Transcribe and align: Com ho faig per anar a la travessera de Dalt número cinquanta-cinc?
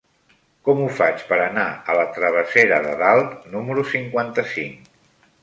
Com 0.69 0.79
ho 0.85 0.87
faig 0.99 1.19
per 1.31 1.37
anar 1.43 1.65
a 1.93 1.97
la 1.99 2.07
travessera 2.15 2.81
de 2.87 2.95
Dalt 3.03 3.37
número 3.59 3.87
cinquanta-cinc? 3.93 4.91